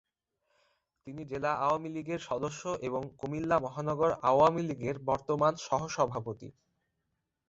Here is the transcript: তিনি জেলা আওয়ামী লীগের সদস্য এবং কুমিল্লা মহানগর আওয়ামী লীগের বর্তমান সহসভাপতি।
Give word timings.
তিনি 1.07 1.21
জেলা 1.25 1.51
আওয়ামী 1.57 1.89
লীগের 1.89 2.19
সদস্য 2.19 2.63
এবং 2.81 3.01
কুমিল্লা 3.19 3.57
মহানগর 3.59 4.11
আওয়ামী 4.23 4.61
লীগের 4.61 4.95
বর্তমান 5.05 5.53
সহসভাপতি। 5.65 6.49